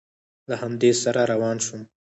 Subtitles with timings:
[0.49, 1.81] له همده سره روان شوم.